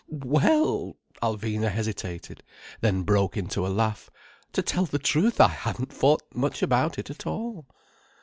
[0.07, 2.41] —well—!" Alvina hesitated,
[2.79, 4.09] then broke into a laugh.
[4.53, 7.67] "To tell the truth I haven't thought much about it at all."